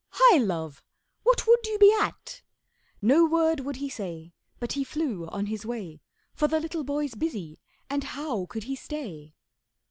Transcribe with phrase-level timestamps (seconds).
[0.09, 0.81] Hi, Love,
[1.21, 2.41] what would you be at?'
[3.03, 6.01] No word would he say, But he flew on his way,
[6.33, 9.35] For the little boy's busy, and how could he stay?